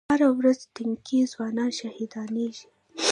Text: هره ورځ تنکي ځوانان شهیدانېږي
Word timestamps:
هره 0.11 0.29
ورځ 0.39 0.59
تنکي 0.75 1.19
ځوانان 1.33 1.69
شهیدانېږي 1.79 2.67